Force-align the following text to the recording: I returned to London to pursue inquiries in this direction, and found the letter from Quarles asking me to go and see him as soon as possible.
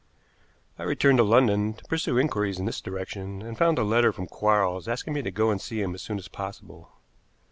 I 0.79 0.81
returned 0.83 1.19
to 1.19 1.23
London 1.23 1.75
to 1.75 1.83
pursue 1.83 2.17
inquiries 2.17 2.57
in 2.57 2.65
this 2.65 2.81
direction, 2.81 3.43
and 3.43 3.55
found 3.55 3.77
the 3.77 3.83
letter 3.83 4.11
from 4.11 4.25
Quarles 4.25 4.87
asking 4.87 5.13
me 5.13 5.21
to 5.21 5.29
go 5.29 5.51
and 5.51 5.61
see 5.61 5.79
him 5.79 5.93
as 5.93 6.01
soon 6.01 6.17
as 6.17 6.27
possible. 6.27 6.91